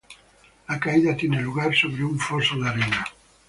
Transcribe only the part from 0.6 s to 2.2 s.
La caída tiene lugar sobre un